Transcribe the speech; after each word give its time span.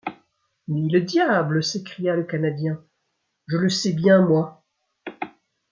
Mille 0.67 1.05
diables! 1.05 1.63
s’écria 1.63 2.15
le 2.15 2.23
Canadien, 2.23 2.83
je 3.45 3.57
le 3.57 3.69
sais 3.69 3.93
bien 3.93 4.25
moi! 4.25 4.63